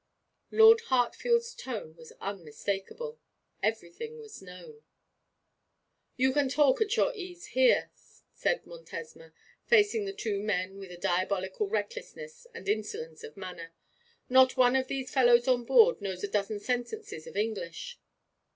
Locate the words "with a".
10.79-10.97